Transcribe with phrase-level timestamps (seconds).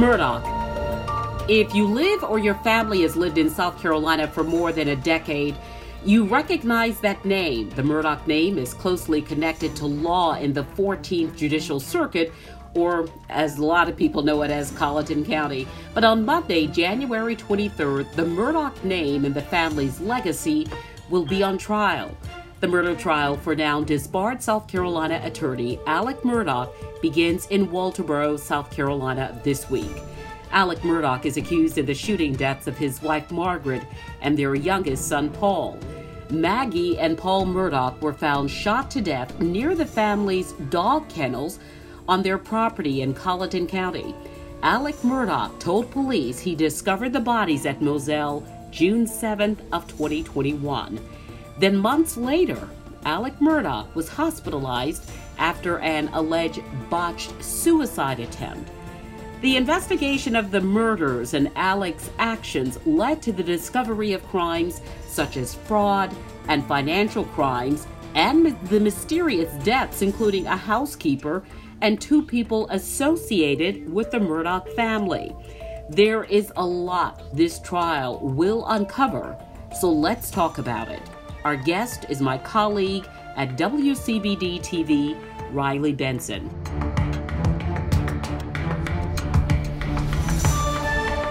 [0.00, 1.44] Murdaugh.
[1.46, 4.96] If you live or your family has lived in South Carolina for more than a
[4.96, 5.54] decade,
[6.06, 7.68] you recognize that name.
[7.68, 12.32] The Murdaugh name is closely connected to law in the 14th Judicial Circuit,
[12.74, 15.68] or as a lot of people know it as Colleton County.
[15.92, 20.66] But on Monday, January 23rd, the Murdaugh name and the family's legacy
[21.10, 22.16] will be on trial.
[22.60, 26.68] The murder trial for now disbarred South Carolina attorney Alec Murdaugh
[27.00, 29.96] begins in Walterboro, South Carolina this week.
[30.50, 33.82] Alec Murdaugh is accused of the shooting deaths of his wife Margaret
[34.20, 35.78] and their youngest son Paul.
[36.28, 41.60] Maggie and Paul Murdaugh were found shot to death near the family's dog kennels
[42.06, 44.14] on their property in Colleton County.
[44.62, 51.00] Alec Murdaugh told police he discovered the bodies at Moselle June 7th of 2021.
[51.60, 52.70] Then months later,
[53.04, 58.70] Alec Murdaugh was hospitalized after an alleged botched suicide attempt.
[59.42, 65.36] The investigation of the murders and Alec's actions led to the discovery of crimes such
[65.36, 66.16] as fraud
[66.48, 71.44] and financial crimes and the mysterious deaths, including a housekeeper
[71.82, 75.36] and two people associated with the Murdaugh family.
[75.90, 79.36] There is a lot this trial will uncover,
[79.78, 81.02] so let's talk about it.
[81.44, 85.18] Our guest is my colleague at WCBD TV,
[85.52, 86.50] Riley Benson.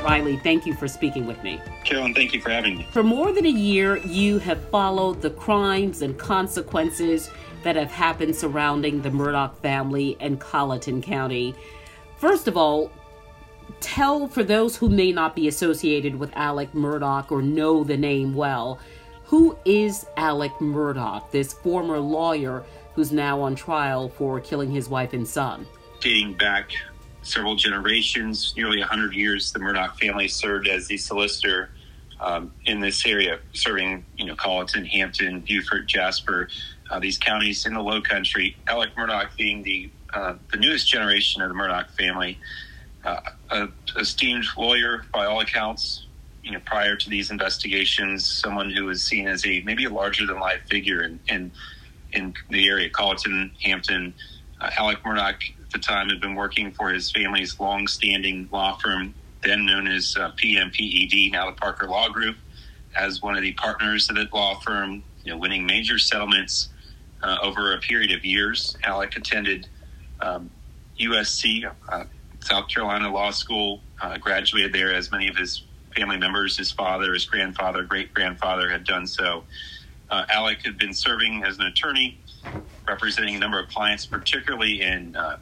[0.04, 1.62] Riley, thank you for speaking with me.
[1.86, 2.88] Carolyn, thank you for having me.
[2.92, 7.30] For more than a year, you have followed the crimes and consequences
[7.62, 11.54] that have happened surrounding the Murdaugh family and Colleton County.
[12.18, 12.92] First of all,
[13.80, 18.34] tell for those who may not be associated with Alec Murdaugh or know the name
[18.34, 18.80] well,
[19.30, 22.64] who is Alec Murdaugh, this former lawyer
[22.96, 25.68] who's now on trial for killing his wife and son?
[26.00, 26.72] Dating back
[27.22, 31.70] several generations, nearly 100 years, the Murdaugh family served as the solicitor
[32.20, 36.50] um, in this area, serving, you know, Colleton, Hampton, Beaufort, Jasper,
[36.90, 38.58] uh, these counties in the Low Country.
[38.66, 42.40] Alec Murdaugh being the uh, the newest generation of the Murdaugh family,
[43.06, 43.20] uh,
[43.52, 46.08] a esteemed lawyer by all accounts,
[46.44, 50.26] you know, prior to these investigations, someone who was seen as a maybe a larger
[50.26, 51.52] than life figure in in,
[52.14, 54.14] in the area, Colleton, Hampton.
[54.62, 59.14] Uh, Alec Murdaugh at the time had been working for his family's long-standing law firm,
[59.42, 62.36] then known as uh, PMPED, now the Parker Law Group,
[62.98, 66.70] as one of the partners of that law firm, you know, winning major settlements
[67.24, 68.76] uh, over a period of years.
[68.84, 69.68] Alec attended
[70.22, 70.50] um,
[71.00, 72.04] USC, uh,
[72.42, 75.64] South Carolina Law School, uh, graduated there as many of his
[75.96, 79.44] family members, his father, his grandfather, great grandfather had done so.
[80.10, 82.20] Uh, Alec had been serving as an attorney,
[82.88, 85.38] representing a number of clients, particularly in uh,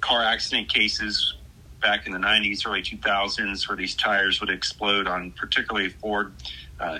[0.00, 1.34] car accident cases
[1.82, 6.34] back in the 90s, early 2000s, where these tires would explode on particularly Ford
[6.80, 6.98] uh,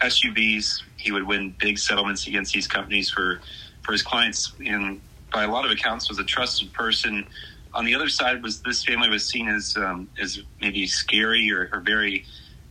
[0.00, 0.82] SUVs.
[0.96, 3.40] He would win big settlements against these companies for,
[3.82, 5.00] for his clients, and
[5.32, 7.26] by a lot of accounts, was a trusted person
[7.78, 11.70] on the other side was this family was seen as um, as maybe scary or,
[11.72, 12.26] or very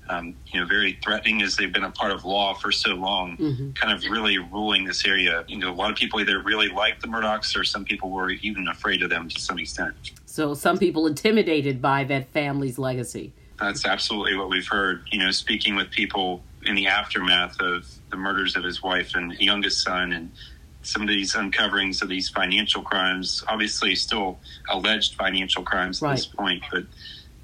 [0.09, 3.37] um, you know very threatening as they've been a part of law for so long,
[3.37, 3.71] mm-hmm.
[3.71, 5.45] kind of really ruling this area.
[5.47, 8.31] You know, a lot of people either really liked the Murdaughs or some people were
[8.31, 9.95] even afraid of them to some extent.
[10.25, 13.31] So some people intimidated by that family's legacy.
[13.57, 15.07] That's absolutely what we've heard.
[15.09, 19.31] You know, speaking with people in the aftermath of the murders of his wife and
[19.39, 20.31] youngest son and
[20.87, 24.39] some of these uncoverings of these financial crimes, obviously still
[24.69, 26.15] alleged financial crimes at right.
[26.15, 26.83] this point, but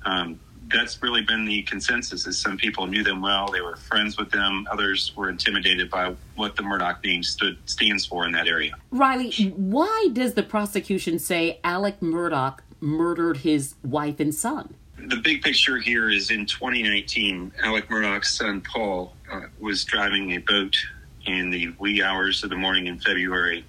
[0.06, 0.40] um,
[0.72, 4.32] that's really been the consensus is some people knew them well, they were friends with
[4.32, 8.74] them, others were intimidated by what the Murdaugh name stood stands for in that area.
[8.92, 14.74] Riley, why does the prosecution say Alec Murdaugh murdered his wife and son?
[14.98, 20.38] The big picture here is in 2019, Alec Murdaugh's son Paul uh, was driving a
[20.38, 20.78] boat
[21.26, 23.66] in the wee hours of the morning in February,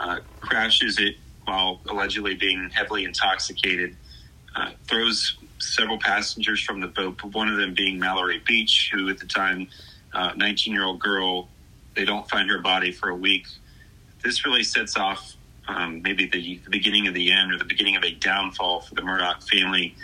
[0.00, 3.96] uh, crashes it while allegedly being heavily intoxicated,
[4.56, 9.18] uh, throws several passengers from the boat, one of them being Mallory Beach, who at
[9.18, 9.68] the time,
[10.14, 11.48] 19 uh, year old girl,
[11.94, 13.46] they don't find her body for a week.
[14.22, 15.36] This really sets off
[15.68, 18.94] um, maybe the, the, beginning of the end or the beginning of a downfall for
[18.94, 19.94] the Murdaugh family.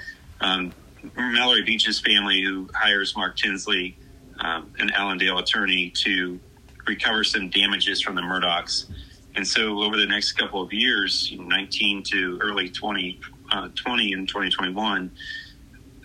[0.40, 0.72] Um,
[1.16, 3.96] Mallory Beach's family, who hires Mark Tinsley,
[4.40, 6.38] um, an Allendale attorney, to
[6.87, 8.87] recover some damages from the Murdaughs.
[9.34, 13.20] And so over the next couple of years, 19 to early 2020
[13.52, 15.11] uh, and 2021,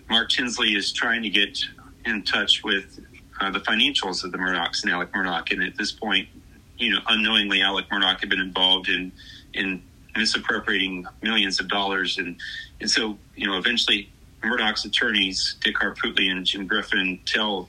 [0.08, 1.58] Mark Tinsley is trying to get
[2.06, 3.00] in touch with
[3.40, 5.50] uh, the financials of the Murdaughs and Alec Murdaugh.
[5.52, 6.28] And at this point,
[6.78, 9.12] you know, unknowingly, Alec Murdaugh had been involved in
[9.54, 9.82] in
[10.16, 12.18] misappropriating millions of dollars.
[12.18, 12.36] And,
[12.80, 14.10] and so, you know, eventually
[14.42, 17.68] Murdaugh's attorneys, Dick Harpootlian and Jim Griffin, tell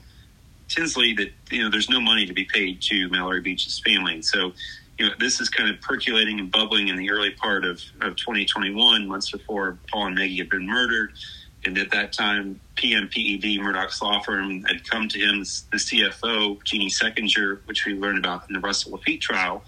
[0.70, 4.22] Tinsley that, you know, there's no money to be paid to Mallory Beach's family.
[4.22, 4.52] So,
[4.98, 8.16] you know, this is kind of percolating and bubbling in the early part of, of
[8.16, 11.12] 2021, months before Paul and Maggie had been murdered.
[11.64, 16.88] And at that time, PMPED, Murdaugh's law firm, had come to him, the CFO, Jeannie
[16.88, 19.62] Seckinger, which we learned about in the Russell Laffitte trial,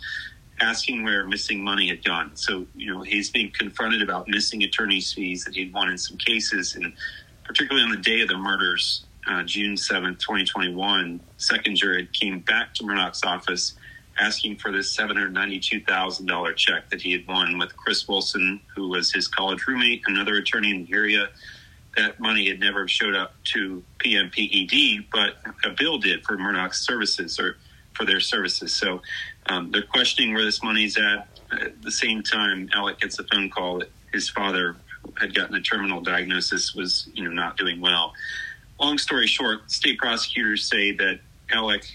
[0.61, 2.31] asking where missing money had gone.
[2.35, 6.17] So, you know, he's being confronted about missing attorney's fees that he'd won in some
[6.17, 6.77] cases.
[6.77, 6.95] And
[7.45, 12.75] particularly on the day of the murders, uh, June 7th, 2021, Seckinger had came back
[12.75, 13.75] to Murdaugh's office
[14.19, 19.27] asking for this $792,000 check that he had won with Chris Wilson, who was his
[19.27, 21.29] college roommate, another attorney in the area.
[21.97, 27.39] That money had never showed up to PMPED, but a bill did for Murdaugh's services
[27.39, 27.57] or
[27.95, 28.75] for their services.
[28.75, 29.03] So
[29.47, 31.29] um, they're questioning where this money's at.
[31.53, 34.77] At the same time, Alec gets a phone call that his father
[35.21, 38.15] had gotten a terminal diagnosis, was you know not doing well.
[38.83, 41.21] Long story short, state prosecutors say that
[41.53, 41.87] Alec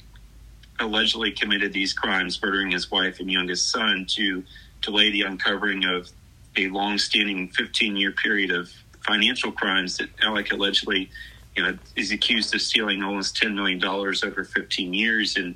[0.80, 4.42] allegedly committed these crimes, murdering his wife and youngest son, to
[4.82, 6.10] delay the uncovering of
[6.56, 8.72] a long-standing 15-year period of
[9.06, 11.10] financial crimes that Alec allegedly,
[11.58, 15.36] you know, is accused of stealing almost $10 million over 15 years.
[15.36, 15.56] And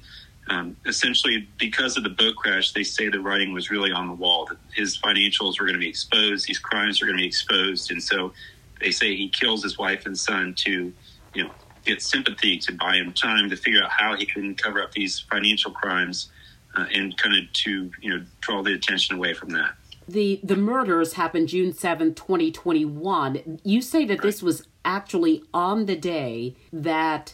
[0.49, 4.13] um, essentially, because of the boat crash, they say the writing was really on the
[4.13, 7.27] wall that his financials were going to be exposed, these crimes are going to be
[7.27, 8.33] exposed, and so
[8.81, 10.91] they say he kills his wife and son to,
[11.33, 11.51] you know,
[11.85, 15.19] get sympathy, to buy him time to figure out how he can cover up these
[15.19, 16.29] financial crimes,
[16.75, 19.73] uh, and kind of to you know draw the attention away from that.
[20.07, 23.59] The the murders happened June seventh, twenty twenty one.
[23.63, 24.21] You say that right.
[24.21, 27.33] this was actually on the day that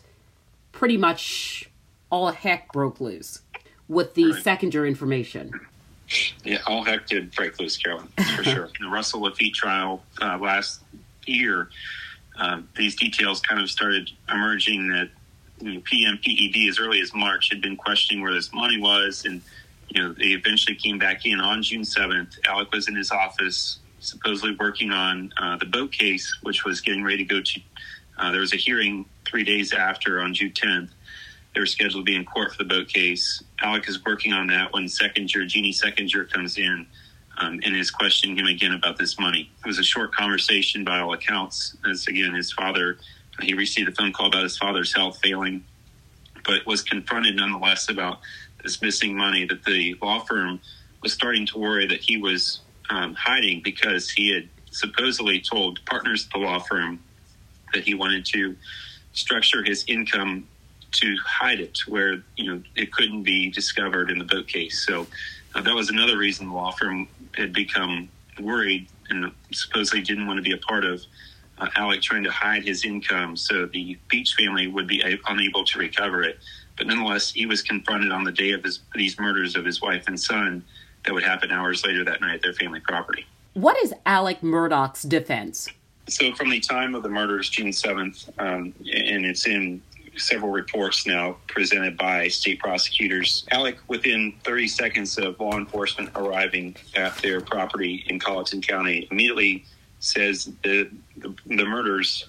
[0.72, 1.70] pretty much
[2.10, 3.42] all heck broke loose
[3.88, 4.44] with the right.
[4.44, 5.60] Seckinger information.
[6.44, 8.70] Yeah, all heck did break loose, Carolyn, for sure.
[8.80, 10.82] The Russell Laffitte trial uh, last
[11.26, 11.70] year,
[12.38, 15.10] uh, these details kind of started emerging that
[15.60, 19.42] you know, PMPED as early as March had been questioning where this money was, and
[19.90, 22.38] you know they eventually came back in on June seventh.
[22.48, 27.04] Alec was in his office, supposedly working on uh, the boat case, which was getting
[27.04, 27.62] ready to go to.
[28.20, 30.92] Uh, there was a hearing three days after on June tenth,
[31.58, 33.44] they were scheduled to be in court for the boat case.
[33.62, 36.86] Alec is working on that when Seckinger, Jeannie Seckinger, comes in
[37.38, 39.50] um, and is questioning him again about this money.
[39.64, 42.98] It was a short conversation by all accounts, as again, his father,
[43.42, 45.64] he received a phone call about his father's health failing,
[46.46, 48.20] but was confronted nonetheless about
[48.64, 50.60] this missing money that the law firm
[51.04, 56.26] was starting to worry that he was um, hiding because he had supposedly told partners
[56.26, 57.00] at the law firm
[57.74, 58.56] that he wanted to
[59.14, 60.48] structure his income
[60.92, 64.86] to hide it where you know it couldn't be discovered in the boat case.
[64.86, 65.06] So
[65.56, 68.10] uh, that was another reason the law firm had become
[68.40, 71.02] worried and supposedly didn't want to be a part of
[71.60, 75.64] uh, Alec trying to hide his income so the Beach family would be a- unable
[75.66, 76.40] to recover it.
[76.78, 80.08] But nonetheless, he was confronted on the day of his, these murders of his wife
[80.08, 80.64] and son
[81.06, 83.26] that would happen hours later that night at their family property.
[83.54, 85.68] What is Alec Murdaugh's defense?
[86.10, 89.82] So, from the time of the murders, June 7th, um, and it's in
[90.20, 93.46] several reports now presented by state prosecutors.
[93.52, 99.66] Alec, within 30 seconds of law enforcement arriving at their property in Colleton County, immediately
[100.00, 102.28] says the, the, the murders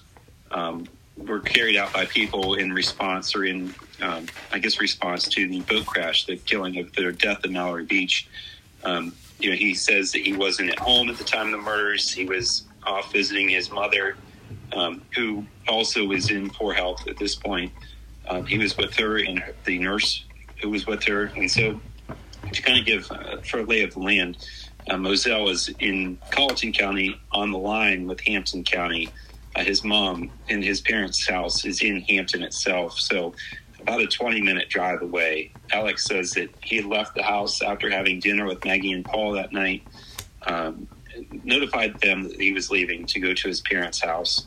[0.51, 5.47] um, were carried out by people in response or in, um, I guess, response to
[5.47, 8.27] the boat crash, the killing of their death at Mallory Beach.
[8.83, 11.57] Um, you know, he says that he wasn't at home at the time of the
[11.57, 12.11] murders.
[12.11, 14.15] He was off visiting his mother
[14.73, 17.71] um, who also was in poor health at this point.
[18.27, 20.25] Um, he was with her and the nurse
[20.61, 21.31] who was with her.
[21.35, 21.79] And so,
[22.51, 24.37] to kind of give uh, for a lay of the land,
[24.89, 29.09] uh, Moselle is in Colleton County on the line with Hampton County.
[29.55, 32.99] Uh, his mom and his parents' house is in Hampton itself.
[32.99, 33.33] So,
[33.81, 35.51] about a 20 minute drive away.
[35.71, 39.31] Alex says that he had left the house after having dinner with Maggie and Paul
[39.33, 39.83] that night,
[40.43, 40.87] um,
[41.43, 44.45] notified them that he was leaving to go to his parents' house.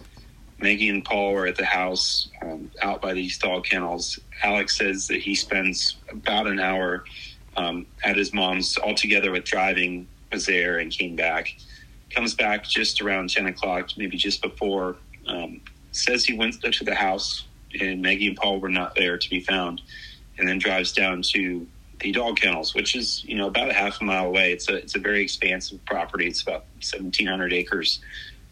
[0.62, 4.18] Maggie and Paul are at the house um, out by these dog kennels.
[4.42, 7.04] Alex says that he spends about an hour
[7.56, 11.48] um, at his mom's altogether with driving, was there and came back.
[12.10, 14.96] Comes back just around 10 o'clock, maybe just before.
[15.26, 17.46] Um, says he went to the house
[17.80, 19.82] and Maggie and Paul were not there to be found.
[20.38, 21.66] And then drives down to
[22.00, 24.52] the dog kennels, which is, you know, about a half a mile away.
[24.52, 26.26] It's a, it's a very expansive property.
[26.26, 28.00] It's about 1,700 acres.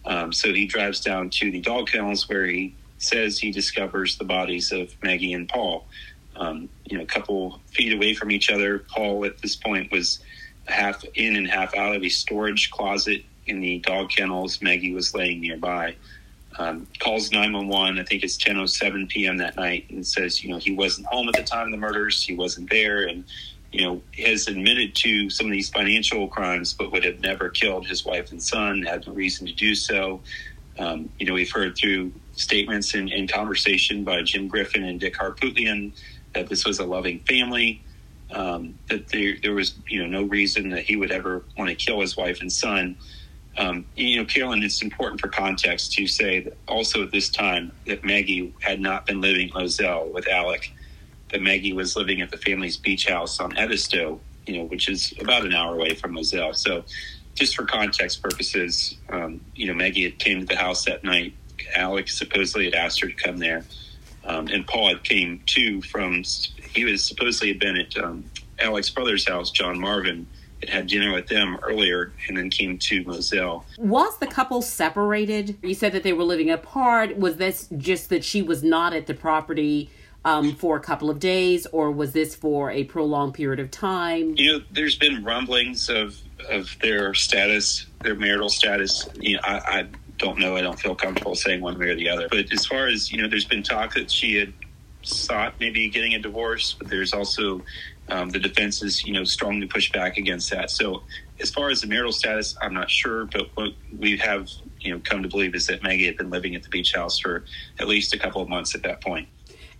[0.04, 4.24] Um, so he drives down to the dog kennels where he says he discovers the
[4.24, 5.86] bodies of Maggie and Paul.
[6.36, 8.78] Um, you know, a couple feet away from each other.
[8.78, 10.20] Paul at this point was
[10.66, 14.62] half in and half out of a storage closet in the dog kennels.
[14.62, 15.96] Maggie was laying nearby.
[16.58, 17.98] Um, calls 911.
[17.98, 19.38] I think it's 10:07 p.m.
[19.38, 22.22] that night, and says, you know, he wasn't home at the time of the murders.
[22.22, 23.24] He wasn't there, and
[23.72, 27.86] you know, has admitted to some of these financial crimes, but would have never killed
[27.86, 28.82] his wife and son.
[28.82, 30.20] Had no reason to do so.
[30.78, 35.16] Um, you know, we've heard through statements and, and conversation by Jim Griffin and Dick
[35.16, 35.92] Harpootlian
[36.34, 37.82] that this was a loving family.
[38.32, 41.74] Um, that there, there was, you know, no reason that he would ever want to
[41.74, 42.96] kill his wife and son.
[43.56, 47.72] Um, you know, Carolyn, it's important for context to say that also at this time
[47.86, 50.72] that Maggie had not been living in Moselle with Alec,
[51.30, 55.14] that Maggie was living at the family's beach house on Edisto, you know, which is
[55.20, 56.54] about an hour away from Moselle.
[56.54, 56.84] So,
[57.34, 61.34] just for context purposes, um, you know, Maggie had came to the house that night.
[61.76, 63.64] Alex supposedly had asked her to come there,
[64.24, 66.22] um, and Paul had came too from.
[66.74, 68.24] He was supposedly had been at um,
[68.60, 70.26] Alec's brother's house, John Marvin
[70.60, 73.64] Had had dinner with them earlier and then came to Moselle.
[73.78, 75.56] Was the couple separated?
[75.62, 77.16] You said that they were living apart.
[77.16, 79.90] Was this just that she was not at the property
[80.24, 84.34] um, for a couple of days, or was this for a prolonged period of time?
[84.36, 89.08] You know, there's been rumblings of of their status, their marital status.
[89.14, 89.86] You know, I, I
[90.18, 90.56] don't know.
[90.56, 92.28] I don't feel comfortable saying one way or the other.
[92.28, 94.52] But as far as you know, there's been talk that she had
[95.02, 97.62] sought maybe getting a divorce, but there's also
[98.10, 100.70] um, the defense is, you know, strongly pushed back against that.
[100.70, 101.02] So,
[101.38, 104.50] as far as the marital status, I'm not sure, but what we have,
[104.80, 107.18] you know, come to believe is that Maggie had been living at the beach house
[107.18, 107.44] for
[107.78, 109.26] at least a couple of months at that point.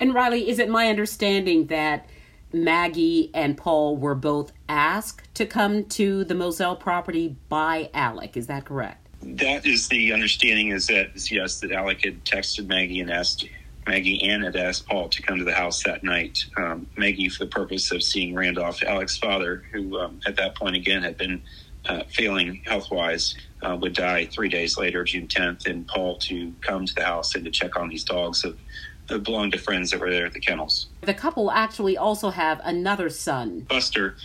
[0.01, 2.09] And Riley, is it my understanding that
[2.55, 8.37] Maggie and Paul were both asked to come to the Moselle property by Alec?
[8.37, 9.07] Is that correct?
[9.23, 10.69] That is the understanding.
[10.69, 13.47] Is that yes, that Alec had texted Maggie and asked
[13.87, 16.47] Maggie and had asked Paul to come to the house that night.
[16.57, 20.77] Um, Maggie, for the purpose of seeing Randolph, Alec's father, who um, at that point
[20.77, 21.43] again had been
[21.87, 26.53] uh, failing health wise, uh, would die three days later, June 10th, and Paul to
[26.61, 28.57] come to the house and to check on these dogs that,
[29.11, 30.87] that belonged to friends that were there at the kennels.
[31.03, 34.17] The couple actually also have another son, Buster,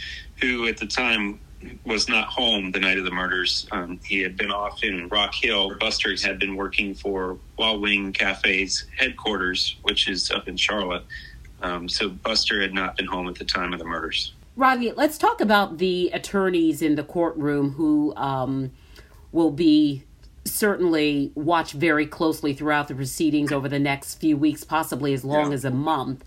[0.41, 1.39] who at the time
[1.85, 3.67] was not home the night of the murders.
[3.71, 5.75] Um, he had been off in Rock Hill.
[5.79, 11.03] Buster had been working for Wild Wing Cafe's headquarters, which is up in Charlotte.
[11.61, 14.33] Um, so Buster had not been home at the time of the murders.
[14.55, 18.71] Riley, let's talk about the attorneys in the courtroom who um,
[19.31, 20.03] will be
[20.45, 25.49] certainly watch very closely throughout the proceedings over the next few weeks, possibly as long
[25.49, 25.55] yeah.
[25.55, 26.23] as a month.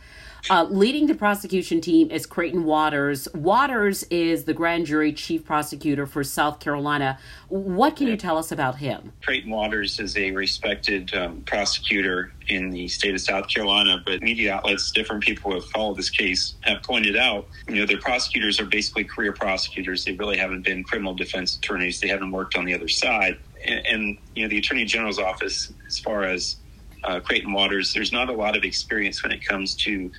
[0.50, 3.28] Uh, leading the prosecution team is Creighton Waters.
[3.34, 7.18] Waters is the grand jury chief prosecutor for South Carolina.
[7.48, 9.12] What can you tell us about him?
[9.22, 14.54] Creighton Waters is a respected um, prosecutor in the state of South Carolina, but media
[14.54, 18.58] outlets, different people who have followed this case, have pointed out, you know, their prosecutors
[18.60, 20.04] are basically career prosecutors.
[20.04, 22.00] They really haven't been criminal defense attorneys.
[22.00, 23.38] They haven't worked on the other side.
[23.68, 26.56] And, you know, the Attorney General's office, as far as
[27.04, 30.10] uh, Creighton Waters, there's not a lot of experience when it comes to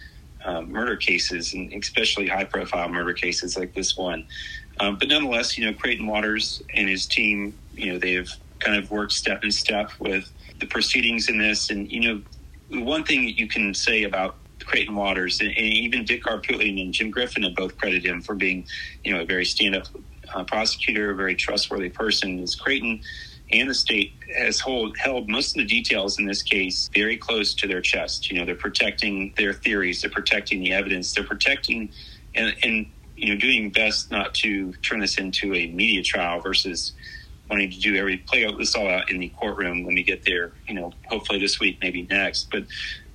[0.45, 4.25] um, murder cases, and especially high profile murder cases like this one.
[4.79, 8.89] Um, but nonetheless, you know, Creighton Waters and his team, you know, they've kind of
[8.91, 11.69] worked step in step with the proceedings in this.
[11.69, 12.01] And, you
[12.69, 16.93] know, one thing you can say about Creighton Waters and, and even Dick Harpootlian and
[16.93, 18.65] Jim Griffin have both credited him for being,
[19.03, 19.87] you know, a very stand up
[20.33, 23.01] uh, prosecutor, a very trustworthy person is Creighton
[23.51, 27.53] and the state has hold, held most of the details in this case very close
[27.55, 28.29] to their chest.
[28.29, 31.89] You know, they're protecting their theories, they're protecting the evidence, they're protecting
[32.35, 36.93] and, and you know doing best not to turn this into a media trial versus
[37.49, 40.23] wanting to do every play out this all out in the courtroom when we get
[40.23, 40.53] there.
[40.67, 42.49] You know, hopefully this week, maybe next.
[42.51, 42.65] But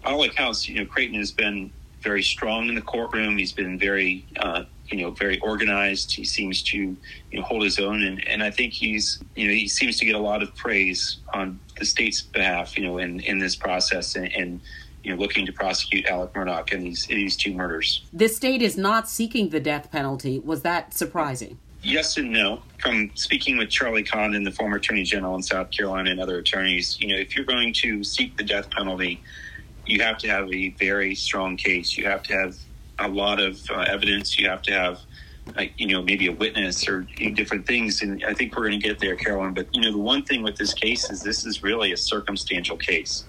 [0.04, 3.38] all accounts, you know, Creighton has been very strong in the courtroom.
[3.38, 6.12] He's been very uh, you know very organized.
[6.12, 6.98] He seems to you
[7.32, 10.14] know hold his own, and, and I think he's you know he seems to get
[10.14, 12.76] a lot of praise on the state's behalf.
[12.76, 14.60] You know in in this process and, and
[15.04, 18.04] you know, looking to prosecute Alec Murdaugh in these in these two murders.
[18.12, 20.40] The state is not seeking the death penalty.
[20.40, 21.58] Was that surprising?
[21.82, 22.62] Yes and no.
[22.78, 26.98] From speaking with Charlie Condon, the former Attorney General in South Carolina, and other attorneys,
[26.98, 29.22] you know, if you're going to seek the death penalty,
[29.84, 31.96] you have to have a very strong case.
[31.98, 32.56] You have to have
[32.98, 34.38] a lot of uh, evidence.
[34.38, 35.00] You have to have,
[35.56, 37.02] uh, you know, maybe a witness or
[37.34, 38.02] different things.
[38.02, 39.54] And I think we're going to get there, Carolyn.
[39.54, 42.76] But you know, the one thing with this case is this is really a circumstantial
[42.76, 43.24] case.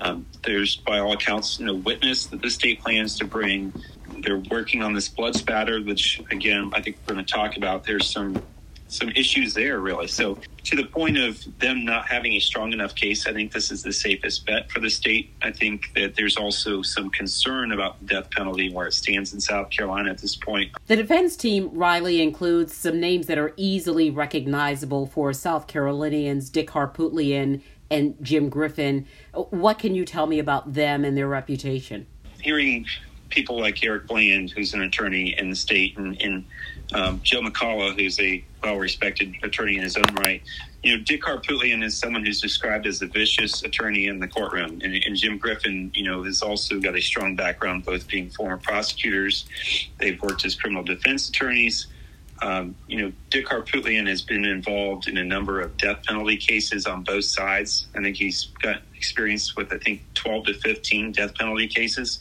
[0.00, 3.72] Um, there's, by all accounts, no witness that the state plans to bring.
[4.18, 7.84] They're working on this blood spatter, which again I think we're going to talk about.
[7.84, 8.42] There's some
[8.88, 10.06] some issues there, really.
[10.08, 13.70] So to the point of them not having a strong enough case, I think this
[13.70, 15.30] is the safest bet for the state.
[15.42, 19.40] I think that there's also some concern about the death penalty where it stands in
[19.40, 20.72] South Carolina at this point.
[20.86, 26.70] The defense team, Riley, includes some names that are easily recognizable for South Carolinians Dick
[26.70, 29.06] Harpootlian and Jim Griffin.
[29.32, 32.06] What can you tell me about them and their reputation?
[32.40, 32.86] Hearing
[33.28, 36.44] people like Eric Bland, who's an attorney in the state, and, and
[36.94, 40.42] um, Joe McCulloch, who's a well-respected attorney in his own right.
[40.82, 44.80] You know, Dick Harpootlian is someone who's described as a vicious attorney in the courtroom,
[44.82, 48.58] and, and, Jim Griffin, you know, has also got a strong background, both being former
[48.58, 49.46] prosecutors.
[49.98, 51.88] They've worked as criminal defense attorneys.
[52.42, 56.86] Um, you know, Dick Harpootlian has been involved in a number of death penalty cases
[56.86, 57.86] on both sides.
[57.94, 62.20] I think he's got experience with, I think, 12 to 15 death penalty cases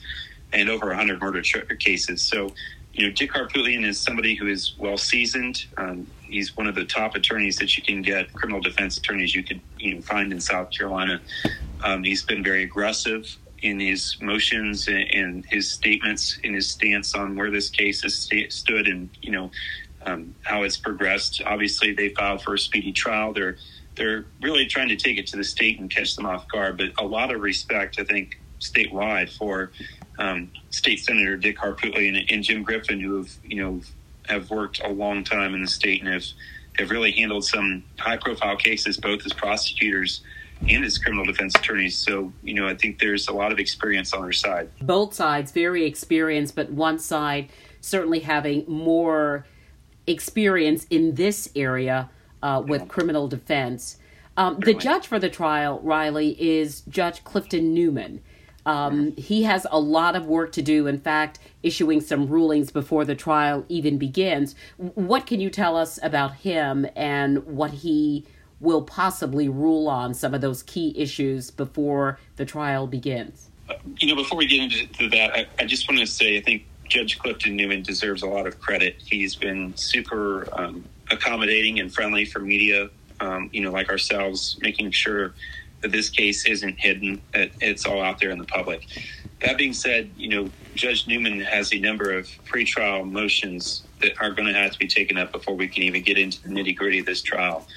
[0.54, 2.22] and over 100 murder cases.
[2.22, 2.54] So
[2.94, 5.66] you know, Dick Harpootlian is somebody who is well seasoned.
[5.78, 9.44] Um, he's one of the top attorneys that you can get, criminal defense attorneys you
[9.44, 11.20] could you know, find in South Carolina.
[11.84, 17.36] Um, he's been very aggressive in his motions and, his statements, in his stance on
[17.36, 19.50] where this case has st- stood, and you know
[20.06, 21.42] um, how it's progressed.
[21.46, 23.34] Obviously, they filed for a speedy trial.
[23.34, 23.58] They're
[23.96, 26.78] they're really trying to take it to the state and catch them off guard.
[26.78, 29.72] But a lot of respect, I think, statewide for
[30.20, 33.82] um, State Senator Dick Harpootlian and, and Jim Griffin, who have you know
[34.28, 36.26] have worked a long time in the state and have
[36.78, 40.22] have really handled some high profile cases both as prosecutors
[40.68, 41.98] and as criminal defense attorneys.
[41.98, 44.70] So, you know, I think there's a lot of experience on their side.
[44.82, 47.50] Both sides very experienced, but one side
[47.82, 49.46] certainly having more
[50.08, 52.10] experience in this area
[52.42, 52.88] uh, with yeah.
[52.88, 53.98] criminal defense.
[54.36, 58.22] Um, the judge for the trial, Riley, is Judge Clifton Newman.
[58.66, 60.88] Um, he has a lot of work to do.
[60.88, 64.56] In fact, issuing some rulings before the trial even begins.
[64.78, 68.26] What can you tell us about him and what he
[68.60, 73.50] will possibly rule on some of those key issues before the trial begins?
[73.98, 76.66] You know, before we get into that, I, I just want to say I think
[76.88, 78.96] Judge Clifton Newman deserves a lot of credit.
[79.06, 84.92] He's been super um, accommodating and friendly for media, um, you know, like ourselves, making
[84.92, 85.34] sure
[85.92, 88.86] this case isn't hidden; it's all out there in the public.
[89.42, 94.32] That being said, you know, Judge Newman has a number of pretrial motions that are
[94.32, 96.76] going to have to be taken up before we can even get into the nitty
[96.76, 97.68] gritty of this trial.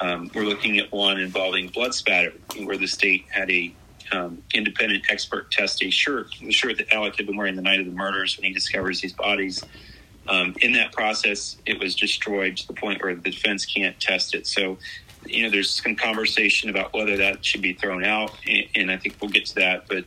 [0.00, 2.32] Um, we're looking at one involving blood spatter,
[2.64, 3.72] where the state had a
[4.10, 7.80] um, independent expert test a shirt, the shirt that Alec had been wearing the night
[7.80, 9.62] of the murders when he discovers these bodies.
[10.28, 14.34] Um, in that process, it was destroyed to the point where the defense can't test
[14.34, 14.46] it.
[14.46, 14.78] So
[15.26, 18.32] you know, there's some conversation about whether that should be thrown out,
[18.74, 19.86] and, I think we'll get to that.
[19.88, 20.04] But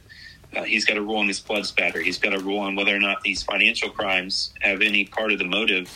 [0.55, 2.01] uh, he's got a rule on this blood spatter.
[2.01, 5.39] He's got a rule on whether or not these financial crimes have any part of
[5.39, 5.89] the motive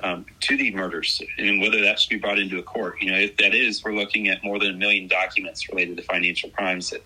[0.00, 3.02] um, to the murders, and whether that should be brought into a court.
[3.02, 6.02] You know, if that is, we're looking at more than a million documents related to
[6.04, 7.04] financial crimes that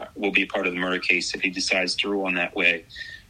[0.00, 2.54] uh, will be part of the murder case if he decides to rule on that
[2.56, 2.84] way.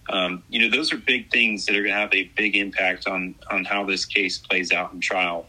[0.08, 3.06] Um, you know, those are big things that are going to have a big impact
[3.06, 5.46] on on how this case plays out in trial.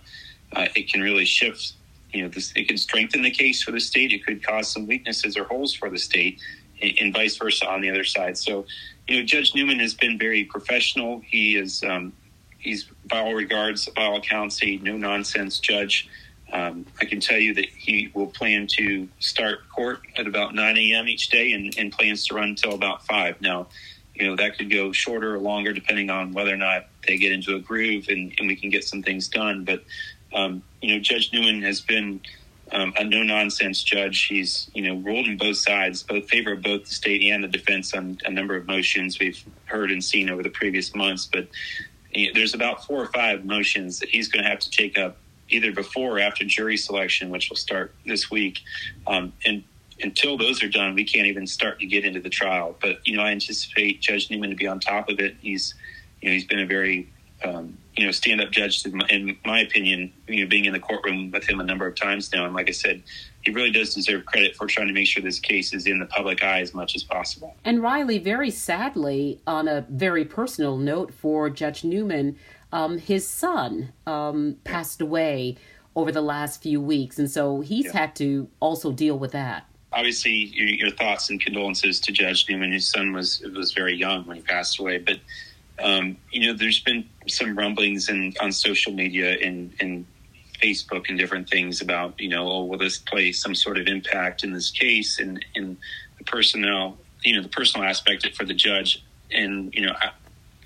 [0.51, 1.73] Uh, it can really shift
[2.13, 4.13] you know, this, it could strengthen the case for the state.
[4.13, 6.39] It could cause some weaknesses or holes for the state,
[6.81, 8.37] and, and vice versa on the other side.
[8.37, 8.65] So,
[9.07, 11.21] you know, Judge Newman has been very professional.
[11.25, 12.13] He is, um,
[12.59, 16.07] he's by all regards, by all accounts, a no nonsense judge.
[16.51, 20.77] Um, I can tell you that he will plan to start court at about 9
[20.77, 21.07] a.m.
[21.07, 23.41] each day and, and plans to run until about 5.
[23.41, 23.67] Now,
[24.13, 27.31] you know, that could go shorter or longer depending on whether or not they get
[27.31, 29.65] into a groove and, and we can get some things done.
[29.65, 29.83] But
[30.33, 32.21] um, you know, Judge Newman has been
[32.71, 34.25] um, a no nonsense judge.
[34.25, 37.47] He's you know ruled in both sides, both favor of both the state and the
[37.47, 41.29] defense on a number of motions we've heard and seen over the previous months.
[41.31, 41.47] But
[42.11, 44.97] you know, there's about four or five motions that he's going to have to take
[44.97, 45.17] up
[45.49, 48.59] either before or after jury selection, which will start this week.
[49.05, 49.63] Um, and
[50.01, 52.75] until those are done, we can't even start to get into the trial.
[52.81, 55.35] But you know, I anticipate Judge Newman to be on top of it.
[55.41, 55.75] He's
[56.21, 57.09] you know he's been a very
[57.43, 61.31] um, you know, stand up judge, in my opinion, you know, being in the courtroom
[61.31, 62.45] with him a number of times now.
[62.45, 63.03] And like I said,
[63.41, 66.05] he really does deserve credit for trying to make sure this case is in the
[66.07, 67.55] public eye as much as possible.
[67.63, 72.37] And Riley, very sadly, on a very personal note for Judge Newman,
[72.71, 75.57] um, his son um, passed away
[75.95, 77.19] over the last few weeks.
[77.19, 77.91] And so he's yeah.
[77.93, 79.65] had to also deal with that.
[79.91, 82.71] Obviously, your, your thoughts and condolences to Judge Newman.
[82.71, 85.19] His son was was very young when he passed away, but
[85.79, 90.05] um, you know, there's been some rumblings in, on social media and, and
[90.61, 94.43] Facebook and different things about, you know, oh, will this play some sort of impact
[94.43, 99.03] in this case and the personnel, you know, the personal aspect for the judge.
[99.31, 100.11] And, you know, I,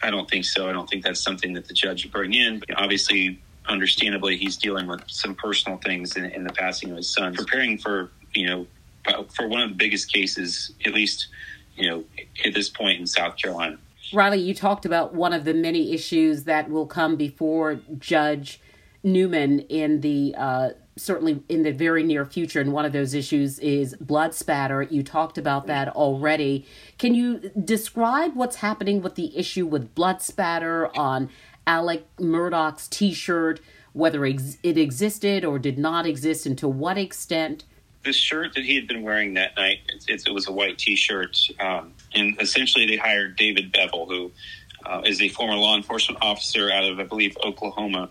[0.03, 0.69] I don't think so.
[0.69, 2.59] I don't think that's something that the judge would bring in.
[2.59, 7.09] But obviously, understandably, he's dealing with some personal things in, in the passing of his
[7.09, 8.67] son, preparing for you know
[9.35, 11.27] for one of the biggest cases, at least
[11.75, 12.03] you know
[12.45, 13.77] at this point in South Carolina.
[14.13, 18.61] Riley, you talked about one of the many issues that will come before Judge
[19.03, 22.59] Newman in the uh, certainly in the very near future.
[22.59, 24.81] And one of those issues is blood spatter.
[24.81, 26.65] You talked about that already.
[26.97, 31.29] Can you describe what's happening with the issue with blood spatter on
[31.65, 33.59] Alec Murdaugh's T-shirt?
[33.93, 37.63] Whether it existed or did not exist, and to what extent?
[38.07, 41.37] The shirt that he had been wearing that night, it, it was a white T-shirt,
[41.59, 44.31] um, and essentially they hired David Bevel, who
[44.85, 48.09] uh, is a former law enforcement officer out of, I believe, Oklahoma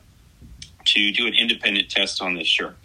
[0.84, 2.76] to do an independent test on this shirt.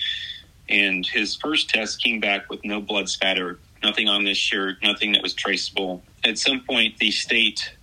[0.70, 5.12] And his first test came back with no blood spatter, nothing on this shirt, nothing
[5.12, 6.02] that was traceable.
[6.24, 7.74] At some point, the state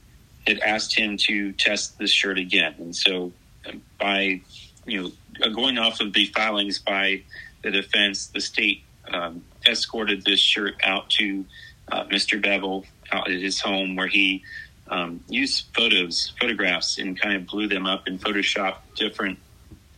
[0.46, 2.76] had asked him to test this shirt again.
[2.78, 3.30] And so,
[3.68, 4.40] um, by
[4.86, 7.24] you know, going off of the filings by
[7.60, 11.44] the defense, the state um, escorted this shirt out to
[11.90, 12.40] uh, Mr.
[12.40, 14.44] Bevel out at his home, where he
[14.88, 19.38] um, used photos, photographs, and kind of blew them up and photoshopped different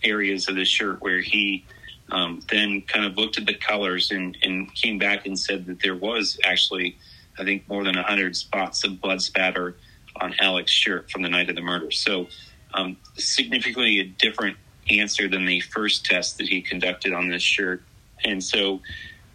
[0.02, 1.64] areas of the shirt where he
[2.10, 5.80] um, then kind of looked at the colors and, and came back and said that
[5.80, 6.96] there was actually,
[7.38, 9.76] I think, more than 100 spots of blood spatter
[10.20, 11.90] on Alex's shirt from the night of the murder.
[11.90, 12.28] So,
[12.74, 14.56] um, significantly a different
[14.88, 17.82] answer than the first test that he conducted on this shirt.
[18.24, 18.80] And so,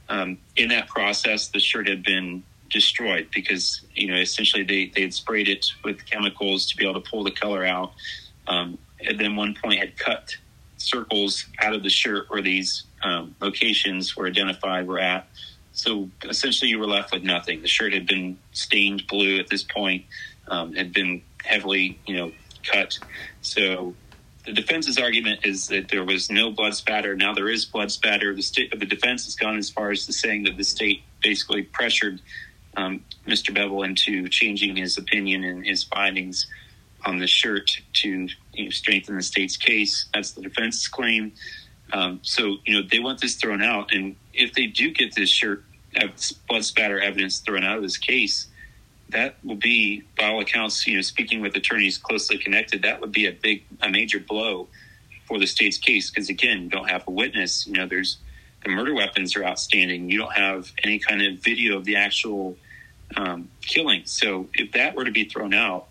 [0.10, 5.02] um, in that process, the shirt had been destroyed because, you know, essentially they, they
[5.02, 7.94] had sprayed it with chemicals to be able to pull the color out.
[8.48, 10.36] Um, and then one point had cut
[10.78, 15.28] circles out of the shirt where these um, locations were identified were at.
[15.72, 17.62] So essentially, you were left with nothing.
[17.62, 20.06] The shirt had been stained blue at this point,
[20.48, 22.32] um, had been heavily, you know,
[22.64, 22.98] cut.
[23.42, 23.94] So
[24.46, 27.16] the defense's argument is that there was no blood spatter.
[27.16, 28.34] Now there is blood spatter.
[28.34, 31.64] The state, the defense has gone as far as to saying that the state basically
[31.64, 32.22] pressured
[32.78, 33.54] um, Mr.
[33.54, 36.48] Bevel into changing his opinion and his findings
[37.06, 40.08] on the shirt to you know, strengthen the state's case.
[40.14, 41.34] That's the defense's claim.
[41.94, 43.94] Um, so, you know, they want this thrown out.
[43.94, 45.64] And if they do get this shirt,
[46.50, 48.48] blood spatter evidence thrown out of this case,
[49.16, 53.14] that will be, by all accounts, you know, speaking with attorneys closely connected, that would
[53.14, 54.68] be a big, a major blow
[55.26, 56.10] for the state's case.
[56.10, 57.66] Because again, you don't have a witness.
[57.66, 58.18] You know, there's
[58.64, 60.10] the murder weapons are outstanding.
[60.10, 62.58] You don't have any kind of video of the actual
[63.16, 64.02] um, killing.
[64.06, 65.88] So if that were to be thrown out,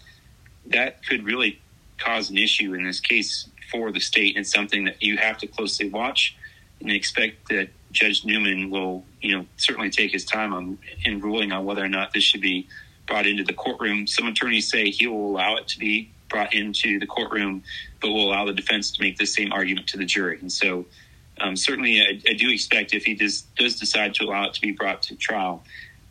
[0.67, 1.61] that could really
[1.99, 5.47] cause an issue in this case for the state and something that you have to
[5.47, 6.37] closely watch
[6.81, 11.53] and expect that Judge Newman will, you know, certainly take his time on in ruling
[11.53, 12.69] on whether or not this should be
[13.07, 14.07] brought into the courtroom.
[14.07, 17.63] Some attorneys say he will allow it to be brought into the courtroom,
[18.01, 20.39] but will allow the defense to make the same argument to the jury.
[20.41, 20.87] And so,
[21.41, 24.61] um, certainly, I, I, do expect if he does does decide to allow it to
[24.61, 25.65] be brought to trial,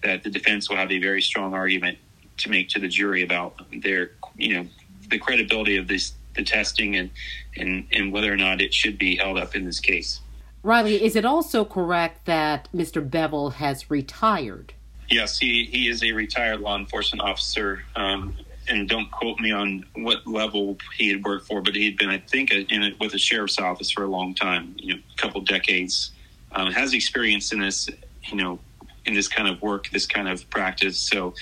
[0.04, 1.98] that the defense will have a very strong argument
[2.38, 4.68] to make to the jury about their you know
[5.10, 7.10] the credibility of this the testing and
[7.56, 10.20] and and whether or not it should be held up in this case.
[10.62, 13.08] Riley, is it also correct that Mr.
[13.08, 14.74] Bevel has retired?
[15.10, 17.84] Yes, he, he is a retired law enforcement officer.
[17.96, 18.36] Um,
[18.70, 22.10] and don't quote me on what level he had worked for, but he had been,
[22.10, 25.22] I think, in it with the sheriff's office for a long time, you know, a
[25.22, 26.12] couple decades.
[26.54, 27.90] Um, has experience in this,
[28.32, 28.60] you know,
[29.06, 30.98] in this kind of work, this kind of practice.
[30.98, 31.34] So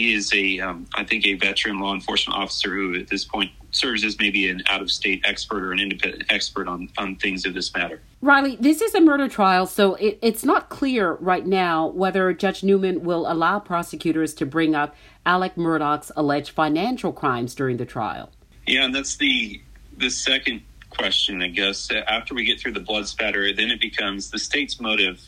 [0.00, 3.50] he is a, um, I think, a veteran law enforcement officer who, at this point,
[3.70, 7.72] serves as maybe an out-of-state expert or an independent expert on on things of this
[7.74, 8.00] matter.
[8.22, 12.64] Riley, this is a murder trial, so it, it's not clear right now whether Judge
[12.64, 18.30] Newman will allow prosecutors to bring up Alec Murdaugh's alleged financial crimes during the trial.
[18.66, 19.60] Yeah, and that's the
[19.98, 21.90] the second question, I guess.
[21.90, 25.20] After we get through the blood spatter, then it becomes the state's motive,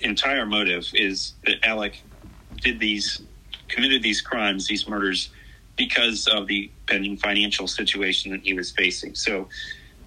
[0.00, 2.02] entire motive, is that Alec
[2.62, 3.22] did these
[3.68, 5.30] committed these crimes, these murders,
[5.76, 9.14] because of the pending financial situation that he was facing.
[9.14, 9.48] So,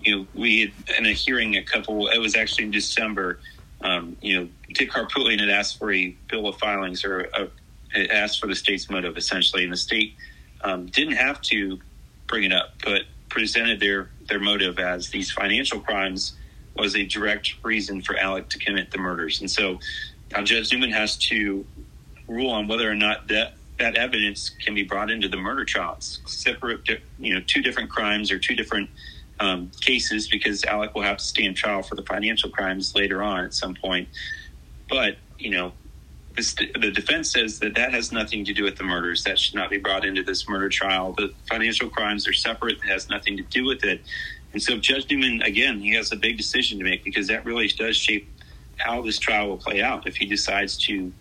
[0.01, 2.07] you know, we had in a hearing a couple.
[2.09, 3.39] It was actually in December.
[3.81, 7.49] Um, you know, Dick Harpootlian had asked for a bill of filings or a,
[8.13, 10.15] asked for the state's motive essentially, and the state
[10.63, 11.79] um, didn't have to
[12.27, 16.33] bring it up, but presented their their motive as these financial crimes
[16.75, 19.79] was a direct reason for Alec to commit the murders, and so
[20.31, 21.65] now Judge Newman has to
[22.31, 25.95] rule on whether or not that that evidence can be brought into the murder trial.
[25.97, 28.89] It's separate, you know, two different crimes or two different
[29.39, 33.43] um, cases because Alec will have to stand trial for the financial crimes later on
[33.43, 34.07] at some point.
[34.87, 35.73] But you know,
[36.35, 39.23] this, the defense says that that has nothing to do with the murders.
[39.23, 41.13] That should not be brought into this murder trial.
[41.13, 44.01] The financial crimes are separate; it has nothing to do with it.
[44.53, 47.67] And so Judge Newman, again, he has a big decision to make because that really
[47.69, 48.29] does shape
[48.77, 51.11] how this trial will play out if he decides to,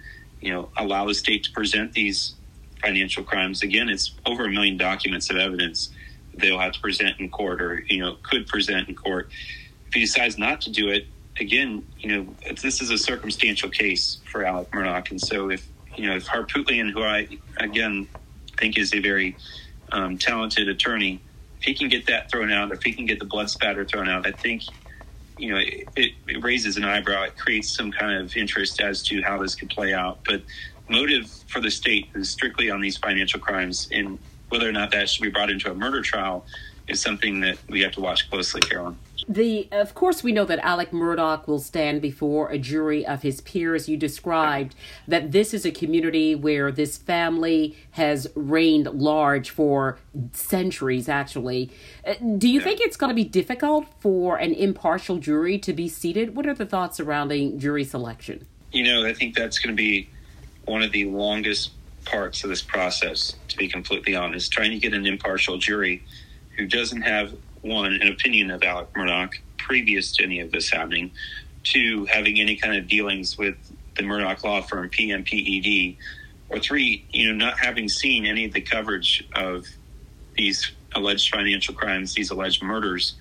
[0.41, 2.35] you know, allow the state to present these
[2.83, 3.63] financial crimes.
[3.63, 5.91] Again, it's over a million documents of evidence
[6.35, 9.31] they'll have to present in court or, you know, could present in court.
[9.89, 11.07] If he decides not to do it,
[11.39, 15.11] again, you know, this is a circumstantial case for Alec Murdaugh.
[15.11, 18.09] And so if, you know, if Harpootlian, who I, again,
[18.59, 19.37] think is a very
[19.93, 21.21] um, talented attorney,
[21.59, 24.09] if he can get that thrown out, if he can get the blood spatter thrown
[24.09, 24.63] out, I think
[25.41, 25.61] you know,
[25.97, 27.25] it, it, raises an eyebrow.
[27.25, 30.21] It creates some kind of interest as to how this could play out.
[30.25, 30.43] But
[30.89, 34.19] motive for the state is strictly on these financial crimes, and
[34.51, 36.45] whether or not that should be brought into a murder trial
[36.89, 38.99] is something that we have to watch closely, Carolyn.
[39.31, 43.41] The of course we know that Alec Murdaugh will stand before a jury of his
[43.41, 43.89] peers.
[43.89, 44.75] You described
[45.07, 50.01] that this is a community where this family has reigned large for
[50.33, 51.09] centuries.
[51.09, 51.71] Actually,
[52.05, 52.65] uh, do you yeah.
[52.65, 56.35] think it's going to be difficult for an impartial jury to be seated?
[56.35, 58.49] What are the thoughts surrounding jury selection?
[58.73, 60.11] You know, I think that's going to be
[60.65, 61.71] one of the longest
[62.05, 63.37] parts of this process.
[63.47, 66.03] To be completely honest, trying to get an impartial jury
[66.57, 71.11] who doesn't have one, an opinion of Alec Murdaugh previous to any of this happening,
[71.63, 73.55] two, having any kind of dealings with
[73.97, 75.97] the Murdaugh law firm, PMPED,
[76.49, 79.67] or three, you know, not having seen any of the coverage of
[80.35, 83.15] these alleged financial crimes, these alleged murders.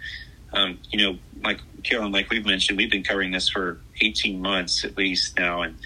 [0.54, 4.84] Um, you know, like Carolyn, like we've mentioned, we've been covering this for 18 months
[4.84, 5.78] at least now, and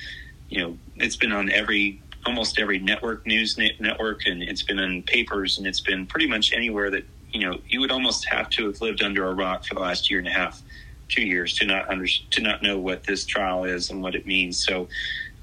[0.49, 5.03] you know, it's been on every almost every network news network, and it's been in
[5.03, 8.67] papers, and it's been pretty much anywhere that you know, you would almost have to
[8.67, 10.61] have lived under a rock for the last year and a half,
[11.09, 14.25] two years to not under, to not know what this trial is and what it
[14.25, 14.63] means.
[14.63, 14.87] So,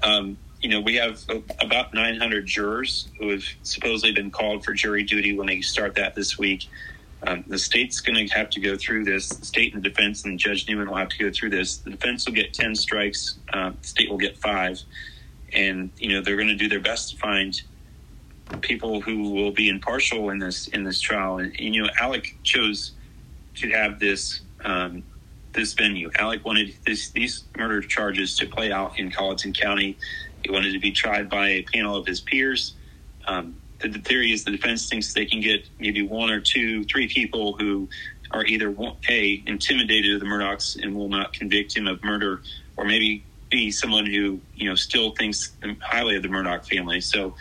[0.01, 1.23] um, you know, we have
[1.59, 6.15] about 900 jurors who have supposedly been called for jury duty when they start that
[6.15, 6.67] this week.
[7.23, 9.29] Um, the state's going to have to go through this.
[9.29, 11.77] The state and defense and Judge Newman will have to go through this.
[11.77, 13.37] The defense will get 10 strikes.
[13.51, 14.79] Uh, the state will get five.
[15.53, 17.61] And, you know, they're going to do their best to find
[18.61, 21.39] people who will be impartial in this in this trial.
[21.39, 22.91] And, and you know, Alec chose
[23.55, 25.03] to have this um,
[25.53, 26.09] this venue.
[26.15, 29.97] Alec wanted this, these murder charges to play out in Colleton County.
[30.43, 32.73] He wanted to be tried by a panel of his peers.
[33.27, 36.83] Um, the, the, theory is the defense thinks they can get maybe one or two,
[36.85, 37.89] three people who
[38.31, 38.73] are either
[39.09, 42.41] a intimidated of the Murdaughs and will not convict him of murder,
[42.77, 47.01] or maybe be someone who you know still thinks highly of the Murdaugh family.
[47.01, 47.35] So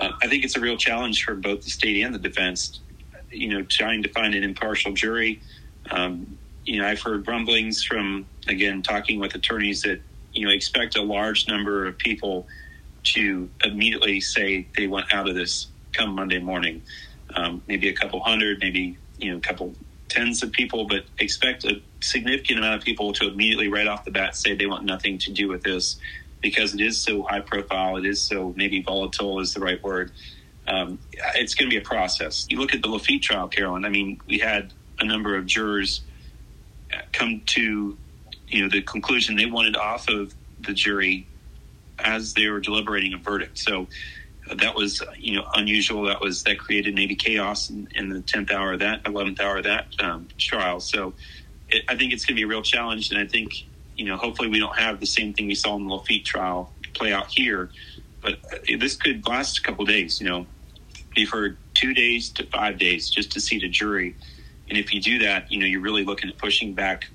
[0.00, 2.80] uh, I think it's a real challenge for both the state and the defense.
[3.30, 5.40] You know, trying to find an impartial jury.
[5.90, 10.00] Um, you know, I've heard rumblings from again talking with attorneys that
[10.32, 12.48] you know expect a large number of people
[13.02, 16.82] to immediately say they want out of this come Monday morning.
[17.36, 19.74] Um, maybe a couple hundred, maybe you know a couple
[20.08, 24.10] tens of people, but expect a significant amount of people to immediately right off the
[24.10, 25.98] bat say they want nothing to do with this
[26.40, 30.12] because it is so high profile, it is so maybe volatile is the right word.
[30.66, 31.00] Um,
[31.34, 32.46] it's going to be a process.
[32.48, 33.84] You look at the Laffitte trial, Carolyn.
[33.84, 36.02] I mean, we had a number of jurors
[37.12, 37.98] come to,
[38.48, 41.28] you know, the conclusion they wanted off of the jury
[41.98, 43.58] as they were deliberating a verdict.
[43.58, 43.88] So
[44.50, 46.04] uh, that was, you know, unusual.
[46.04, 49.58] That was that created maybe chaos in, in the tenth hour of that, eleventh hour
[49.58, 50.80] of that um, trial.
[50.80, 51.14] So
[51.68, 53.52] it, I think it's going to be a real challenge, and I think
[54.00, 56.72] you know, hopefully we don't have the same thing we saw in the Laffitte trial
[56.94, 57.70] play out here.
[58.22, 60.22] But this could last a couple days.
[60.22, 60.46] You know,
[61.14, 64.16] we've heard two days to five days just to seat a jury,
[64.70, 67.08] and if you do that, you know, you're really looking at pushing back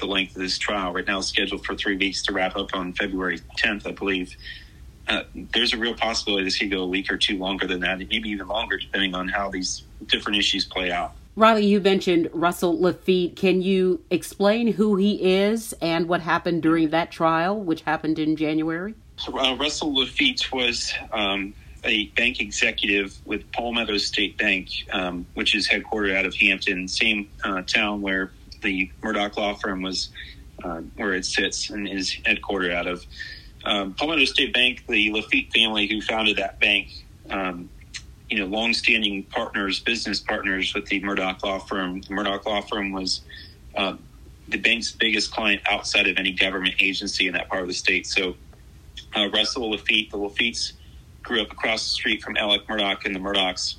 [0.00, 0.92] the length of this trial.
[0.92, 4.34] Right now, scheduled for three weeks to wrap up on February 10th, I believe.
[5.06, 7.98] Uh, there's a real possibility this could go a week or two longer than that,
[7.98, 11.14] maybe even longer, depending on how these different issues play out.
[11.34, 13.36] Riley, you mentioned Russell Laffitte.
[13.36, 18.36] Can you explain who he is and what happened during that trial, which happened in
[18.36, 18.94] January?
[19.16, 25.54] So, uh, Russell Laffitte was um, a bank executive with Palmetto State Bank, um, which
[25.54, 30.10] is headquartered out of Hampton, same uh, town where the Murdaugh law firm was,
[30.62, 33.06] uh, where it sits and is headquartered out of.
[33.64, 36.88] Um, Palmetto State Bank, the Laffitte family who founded that bank,
[37.30, 37.70] um,
[38.32, 42.00] you know, longstanding partners, business partners with the Murdaugh law firm.
[42.00, 43.20] The Murdaugh law firm was
[43.76, 43.96] uh,
[44.48, 48.06] the bank's biggest client outside of any government agency in that part of the state.
[48.06, 48.36] So
[49.14, 50.72] uh, Russell Laffitte, the Laffitte's
[51.22, 53.74] grew up across the street from Alec Murdaugh and the Murdaughs.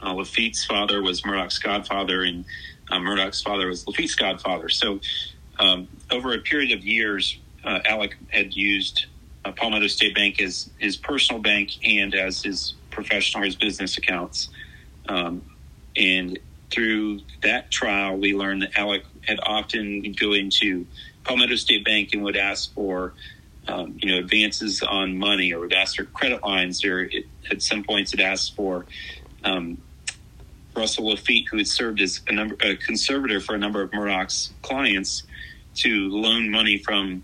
[0.00, 2.44] Uh, Laffitte's father was Murdaugh's godfather, and
[2.92, 4.68] uh, Murdaugh's father was Laffitte's godfather.
[4.68, 5.00] So
[5.58, 9.06] um, over a period of years, uh, Alec had used
[9.44, 14.48] uh, Palmetto State Bank as his personal bank and as his professional his business accounts.
[15.08, 15.42] Um,
[15.96, 16.38] and
[16.70, 20.86] through that trial, we learned that Alec had often go into
[21.24, 23.14] Palmetto State Bank and would ask for,
[23.68, 27.62] um, you know, advances on money or would ask for credit lines, or it, at
[27.62, 28.86] some points it asked for
[29.44, 29.78] um,
[30.74, 34.52] Russell Laffitte, who had served as a, number, a conservator for a number of Murdaugh's
[34.62, 35.22] clients,
[35.76, 37.22] to loan money from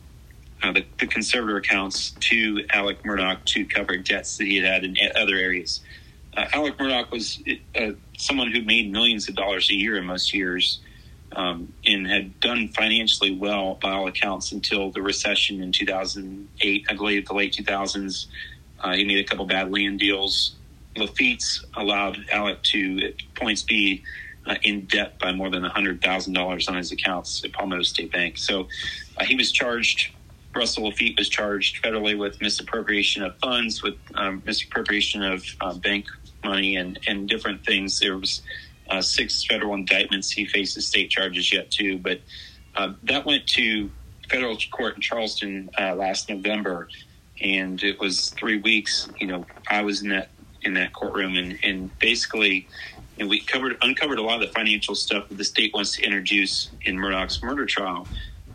[0.63, 4.85] uh, the, the, conservator accounts to Alec Murdaugh to cover debts that he had had
[4.85, 5.81] in other areas.
[6.37, 7.43] Uh, Alec Murdaugh was
[7.79, 10.81] uh, someone who made millions of dollars a year in most years
[11.33, 16.95] um, and had done financially well by all accounts until the recession in 2008, I
[16.95, 18.27] believe the late 2000s.
[18.81, 20.57] Uh, he made a couple bad land deals.
[20.97, 24.03] Laffitte's allowed Alec to, at points, be
[24.47, 28.39] uh, in debt by more than $100,000 on his accounts at Palmetto State Bank.
[28.39, 28.69] So
[29.17, 30.11] uh, he was charged
[30.55, 36.07] Russell Laffitte was charged federally with misappropriation of funds, with um, misappropriation of uh, bank
[36.43, 38.01] money, and, and different things.
[38.01, 38.43] There was
[38.89, 40.31] uh, six federal indictments.
[40.31, 42.21] He faces state charges yet too, but
[42.75, 43.91] uh, that went to
[44.29, 46.89] federal court in Charleston uh, last November,
[47.41, 49.09] and it was three weeks.
[49.19, 50.31] You know, I was in that
[50.63, 52.69] in that courtroom, and, and basically,
[53.19, 56.03] and we covered uncovered a lot of the financial stuff that the state wants to
[56.03, 58.09] introduce in Murdaugh's murder trial.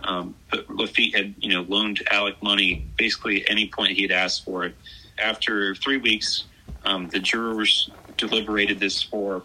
[0.05, 4.11] Um, but Laffitte had, you know, loaned Alec money basically at any point he had
[4.11, 4.75] asked for it.
[5.17, 6.45] After three weeks,
[6.85, 9.43] um, the jurors deliberated this for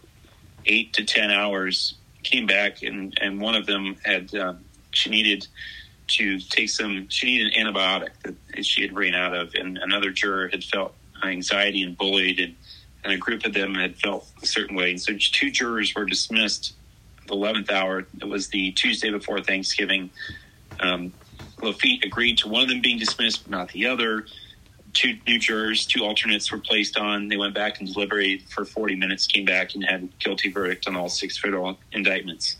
[0.66, 1.94] eight to ten hours.
[2.22, 4.58] Came back, and and one of them had um,
[4.90, 5.46] she needed
[6.08, 7.08] to take some.
[7.08, 10.94] She needed an antibiotic that she had ran out of, and another juror had felt
[11.24, 12.54] anxiety and bullied, and,
[13.04, 14.90] and a group of them had felt a certain way.
[14.90, 16.74] And so two jurors were dismissed.
[17.26, 18.06] The eleventh hour.
[18.20, 20.10] It was the Tuesday before Thanksgiving.
[20.80, 21.12] Um,
[21.58, 24.26] Laffitte agreed to one of them being dismissed, but not the other.
[24.92, 27.28] Two new jurors, two alternates were placed on.
[27.28, 30.96] They went back and deliberated for 40 minutes, came back and had guilty verdict on
[30.96, 32.56] all six federal indictments.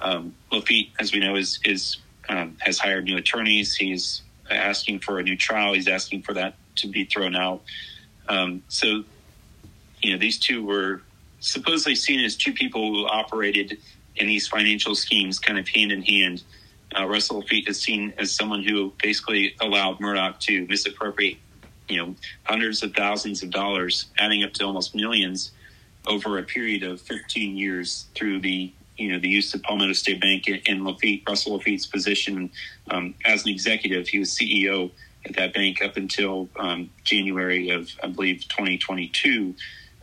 [0.00, 1.96] Um, Laffitte, as we know, is, is
[2.28, 3.74] um, has hired new attorneys.
[3.74, 5.74] He's asking for a new trial.
[5.74, 7.62] He's asking for that to be thrown out.
[8.28, 9.04] Um, so,
[10.02, 11.02] you know, these two were
[11.40, 13.78] supposedly seen as two people who operated
[14.16, 16.42] in these financial schemes kind of hand in hand
[16.98, 21.38] uh, Russell Laffitte is seen as someone who basically allowed Murdaugh to misappropriate,
[21.88, 25.52] you know, hundreds of thousands of dollars, adding up to almost millions
[26.06, 30.20] over a period of 15 years through the you know the use of Palmetto State
[30.20, 32.50] Bank and Laffitte, Russell Laffitte's position
[32.90, 34.06] um, as an executive.
[34.06, 34.90] He was CEO
[35.26, 39.54] at that bank up until um, January of I believe 2022.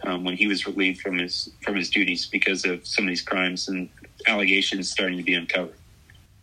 [0.04, 3.22] Um, when he was relieved from his from his duties because of some of these
[3.22, 3.88] crimes and
[4.26, 5.76] allegations starting to be uncovered.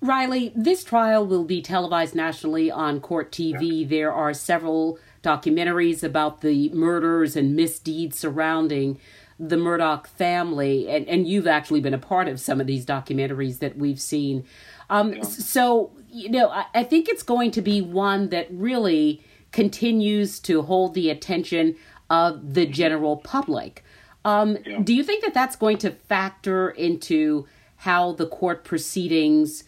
[0.01, 3.89] Riley, this trial will be televised nationally on Court TV.
[3.89, 9.01] There are several documentaries about the murders and misdeeds surrounding
[9.41, 13.59] the Murdaugh family, and, and you've actually been a part of some of these documentaries
[13.59, 14.45] that we've seen.
[14.91, 15.23] Um, yeah.
[15.23, 20.63] So, you know, I, I think it's going to be one that really continues to
[20.63, 21.77] hold the attention
[22.11, 23.85] of the general public.
[24.25, 24.81] Um, yeah.
[24.81, 29.65] Do you think that that's going to factor into how the court proceedings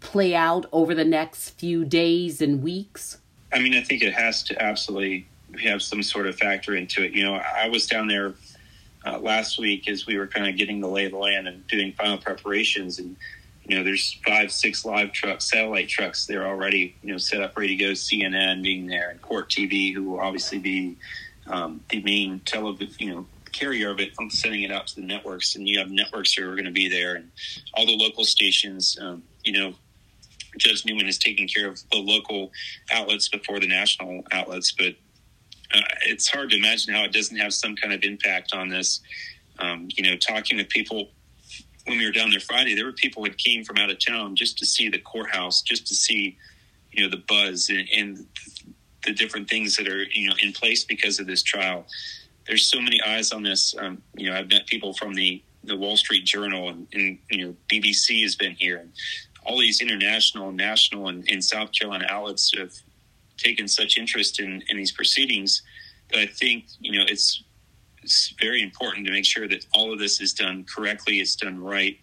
[0.00, 3.18] play out over the next few days and weeks?
[3.52, 5.26] I mean, I think it has to absolutely
[5.62, 7.12] have some sort of factor into it.
[7.12, 8.34] You know, I was down there
[9.06, 11.66] uh, last week as we were kind of getting the lay of the land and
[11.66, 13.16] doing final preparations, and
[13.64, 16.26] you know, there's five, six live trucks, satellite trucks.
[16.26, 17.90] They're already you know set up, ready to go.
[17.92, 20.96] CNN being there, and Court TV, who will obviously be
[21.46, 24.12] um, the main television, you know, carrier of it.
[24.20, 26.70] I'm sending it out to the networks, and you have networks who are going to
[26.70, 27.30] be there, and
[27.74, 28.98] all the local stations.
[29.00, 29.74] Um, you know,
[30.56, 32.52] Judge Newman is taking care of the local
[32.90, 34.94] outlets before the national outlets, but
[35.74, 39.00] uh, it's hard to imagine how it doesn't have some kind of impact on this.
[39.58, 41.10] Um, you know, talking with people
[41.86, 44.36] when we were down there Friday, there were people that came from out of town
[44.36, 46.36] just to see the courthouse, just to see,
[46.90, 48.26] you know, the buzz and, and
[49.04, 51.86] the different things that are, you know, in place because of this trial.
[52.46, 53.74] There's so many eyes on this.
[53.78, 57.44] Um, you know, I've met people from the the Wall Street Journal and, and, you
[57.44, 58.86] know BBC has been here.
[59.46, 62.72] All these international, national, and, and South Carolina outlets have
[63.36, 65.62] taken such interest in, in these proceedings
[66.10, 67.42] that I think you know it's
[68.02, 71.60] it's very important to make sure that all of this is done correctly, it's done
[71.60, 71.98] right.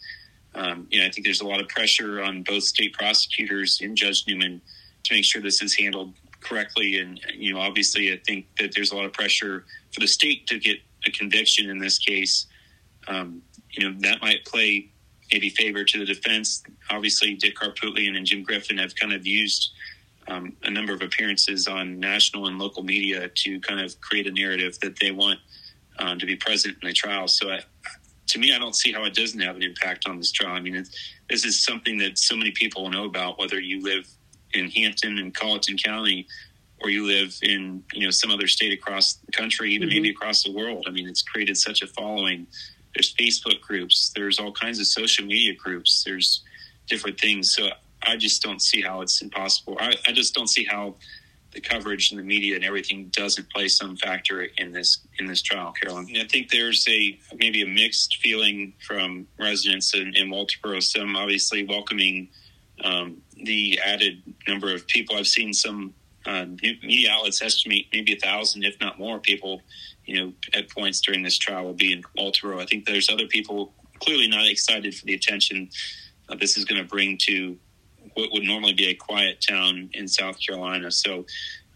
[0.53, 3.95] Um, you know, I think there's a lot of pressure on both state prosecutors and
[3.95, 4.61] Judge Newman
[5.03, 6.99] to make sure this is handled correctly.
[6.99, 10.45] And you know, obviously, I think that there's a lot of pressure for the state
[10.47, 12.47] to get a conviction in this case.
[13.07, 13.41] Um,
[13.71, 14.92] you know, that might play
[15.31, 16.63] maybe favor to the defense.
[16.89, 19.71] Obviously, Dick Harpootlian and Jim Griffin have kind of used
[20.27, 24.31] um, a number of appearances on national and local media to kind of create a
[24.31, 25.39] narrative that they want
[25.99, 27.27] um, to be present in the trial.
[27.27, 27.59] So I,
[28.27, 30.53] to me, I don't see how it doesn't have an impact on this trial.
[30.53, 30.85] I mean,
[31.29, 34.07] this is something that so many people know about, whether you live
[34.53, 36.27] in Hampton and Colleton County
[36.83, 39.95] or you live in you know some other state across the country, even mm-hmm.
[39.95, 40.85] maybe across the world.
[40.87, 42.47] I mean, it's created such a following.
[42.93, 44.11] There's Facebook groups.
[44.15, 46.03] There's all kinds of social media groups.
[46.03, 46.43] There's
[46.87, 47.53] different things.
[47.53, 47.69] So
[48.01, 49.77] I just don't see how it's impossible.
[49.79, 50.95] I, I just don't see how
[51.53, 55.41] the coverage and the media and everything doesn't play some factor in this in this
[55.41, 56.07] trial, Carolyn.
[56.19, 60.81] I think there's a maybe a mixed feeling from residents in, in Walterboro.
[60.81, 62.29] Some obviously welcoming
[62.83, 65.15] um, the added number of people.
[65.15, 65.93] I've seen some
[66.25, 69.61] uh, media outlets estimate maybe a thousand, if not more, people,
[70.05, 72.61] you know, at points during this trial will be in Walterboro.
[72.61, 75.69] I think there's other people clearly not excited for the attention
[76.29, 77.57] uh, this is going to bring to
[78.15, 80.91] what would normally be a quiet town in South Carolina.
[80.91, 81.25] So,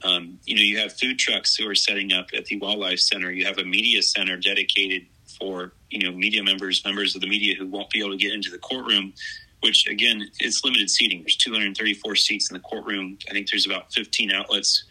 [0.04, 3.32] um, you know, you have food trucks who are setting up at the Wildlife Center.
[3.32, 5.08] You have a media center dedicated
[5.40, 8.34] for you know media members, members of the media who won't be able to get
[8.34, 9.14] into the courtroom.
[9.62, 11.24] Which again, it's limited seating.
[11.24, 13.18] There's 234 seats in the courtroom.
[13.28, 14.84] I think there's about 15 outlets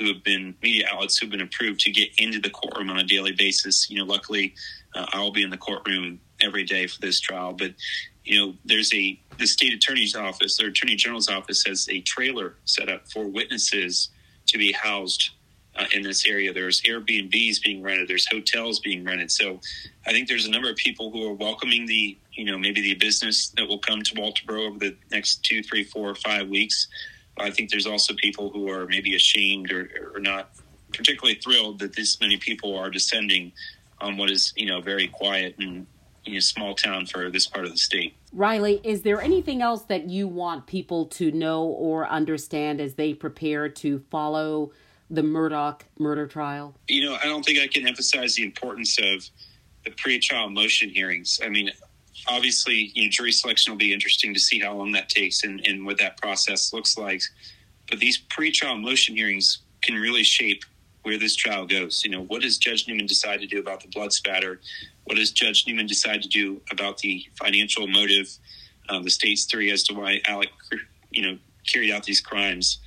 [0.00, 3.04] who have been media outlets who've been approved to get into the courtroom on a
[3.04, 3.88] daily basis.
[3.90, 4.54] You know, luckily,
[4.94, 7.52] uh, I'll be in the courtroom every day for this trial.
[7.52, 7.74] But
[8.24, 12.56] you know, there's a the state attorney's office or attorney general's office has a trailer
[12.64, 14.10] set up for witnesses
[14.46, 15.30] to be housed
[15.76, 16.52] uh, in this area.
[16.52, 18.08] There's Airbnbs being rented.
[18.08, 19.30] There's hotels being rented.
[19.30, 19.60] So
[20.06, 22.94] I think there's a number of people who are welcoming the, you know, maybe the
[22.94, 26.88] business that will come to Walterboro over the next two, three, four, five weeks.
[27.40, 30.50] I think there's also people who are maybe ashamed or, or not
[30.92, 33.52] particularly thrilled that this many people are descending
[34.00, 35.86] on what is, you know, very quiet and
[36.24, 38.16] you know, small town for this part of the state.
[38.32, 43.14] Riley, is there anything else that you want people to know or understand as they
[43.14, 44.72] prepare to follow
[45.10, 46.74] the Murdaugh murder trial?
[46.88, 49.28] You know, I don't think I can emphasize the importance of
[49.84, 51.40] the pre-trial motion hearings.
[51.44, 51.70] I mean,
[52.28, 55.64] obviously, you know, jury selection will be interesting to see how long that takes and,
[55.66, 57.22] and what that process looks like.
[57.88, 60.64] But these pre-trial motion hearings can really shape
[61.02, 62.04] where this trial goes.
[62.04, 64.60] You know, what does Judge Newman decide to do about the blood spatter?
[65.04, 68.28] What does Judge Newman decide to do about the financial motive,
[68.88, 70.50] uh, the state's theory as to why Alec,
[71.10, 72.78] you know, carried out these crimes?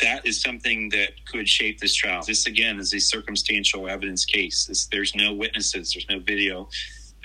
[0.00, 2.22] That is something that could shape this trial.
[2.26, 4.66] This again is a circumstantial evidence case.
[4.66, 5.92] This, there's no witnesses.
[5.94, 6.68] There's no video.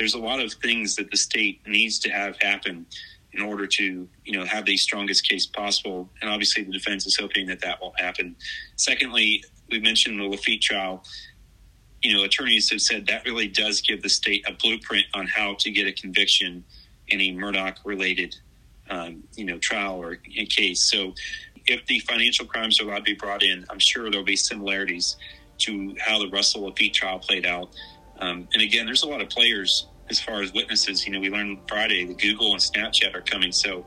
[0.02, 2.88] There's a lot of things that the state needs to have happen
[3.34, 6.10] in order to you know have the strongest case possible.
[6.22, 8.36] And obviously, the defense is hoping that that won't happen.
[8.78, 11.04] Secondly, we mentioned the Laffitte trial
[12.02, 15.54] you know, attorneys have said that really does give the state a blueprint on how
[15.60, 16.64] to get a conviction
[17.10, 18.36] in a Murdaugh related,
[18.90, 20.90] um, you know, trial or case.
[20.90, 21.14] So
[21.68, 25.18] if the financial crimes are allowed to be brought in, I'm sure there'll be similarities
[25.60, 27.70] to how the Russell Laffitte trial played out.
[28.18, 31.08] Um, and again, there's a lot of players as far as witnesses.
[31.08, 33.52] You know, we learned Friday the Google and Snapchat are coming.
[33.52, 33.84] So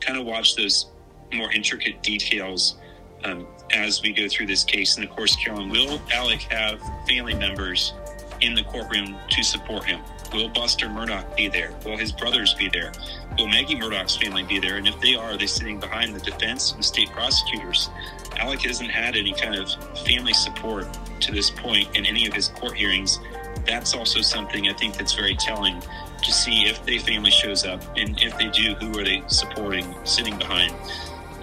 [0.00, 0.90] kind of watch those
[1.32, 2.76] more intricate details
[3.24, 4.96] um, as we go through this case.
[4.96, 7.94] And of course, Carolyn, will Alec have family members
[8.42, 10.00] in the courtroom to support him?
[10.32, 11.72] Will Buster Murdaugh be there?
[11.84, 12.92] Will his brothers be there?
[13.38, 14.76] Will Maggie Murdaugh's family be there?
[14.76, 17.88] And if they are, are they sitting behind the defense and state prosecutors?
[18.36, 19.70] Alec hasn't had any kind of
[20.04, 20.86] family support
[21.20, 23.20] to this point in any of his court hearings.
[23.66, 25.82] That's also something I think that's very telling
[26.22, 29.94] to see if the family shows up and if they do, who are they supporting,
[30.04, 30.74] sitting behind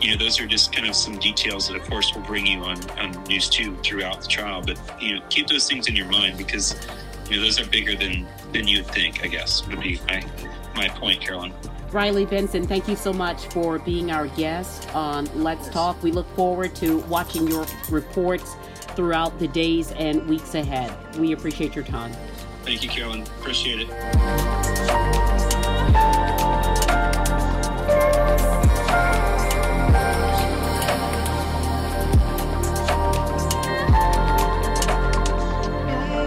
[0.01, 2.59] you know, those are just kind of some details that, of course, we'll bring you
[2.61, 4.61] on, on News 2 throughout the trial.
[4.61, 6.75] But, you know, keep those things in your mind because,
[7.29, 10.25] you know, those are bigger than, than you'd think, I guess, would be my,
[10.75, 11.53] my point, Carolyn.
[11.91, 16.01] Riley Benson, thank you so much for being our guest on Let's Talk.
[16.01, 18.55] We look forward to watching your reports
[18.95, 20.91] throughout the days and weeks ahead.
[21.17, 22.13] We appreciate your time.
[22.63, 23.23] Thank you, Carolyn.
[23.39, 23.87] Appreciate it.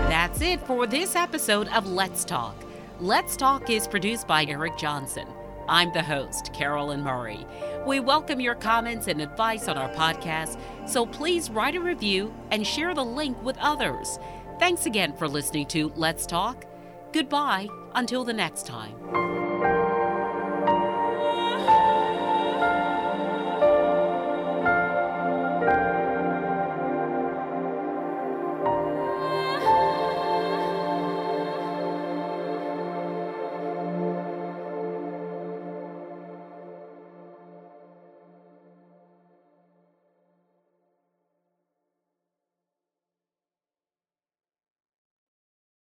[0.09, 2.57] That's it for this episode of Let's Talk.
[3.01, 5.29] Let's Talk is produced by Eric Johnson.
[5.69, 7.47] I'm the host, Carolyn Murray.
[7.87, 10.59] We welcome your comments and advice on our podcast,
[10.89, 14.19] so please write a review and share the link with others.
[14.59, 16.65] Thanks again for listening to Let's Talk.
[17.13, 19.44] Goodbye until the next time.